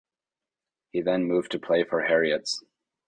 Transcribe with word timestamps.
He 0.93 1.01
then 1.03 1.25
moved 1.25 1.51
to 1.51 1.59
play 1.59 1.83
for 1.83 2.01
Heriots. 2.01 2.63